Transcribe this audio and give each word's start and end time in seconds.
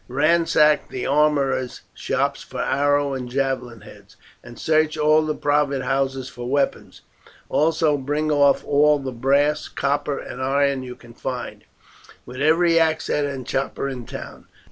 Ransack 0.07 0.89
the 0.89 1.05
armourers' 1.05 1.81
shops 1.93 2.41
for 2.41 2.59
arrow 2.59 3.13
and 3.13 3.29
javelin 3.29 3.81
heads, 3.81 4.17
and 4.43 4.57
search 4.57 4.97
all 4.97 5.21
the 5.23 5.35
private 5.35 5.83
houses 5.83 6.27
for 6.27 6.49
weapons; 6.49 7.01
also 7.49 7.97
bring 7.97 8.31
off 8.31 8.65
all 8.65 8.97
the 8.97 9.11
brass, 9.11 9.67
copper, 9.67 10.17
and 10.17 10.41
iron 10.41 10.81
you 10.81 10.95
can 10.95 11.13
find, 11.13 11.65
with 12.25 12.41
every 12.41 12.79
axe 12.79 13.05
head 13.09 13.25
and 13.25 13.45
chopper 13.45 13.87
in 13.87 14.05
the 14.05 14.11
town. 14.11 14.47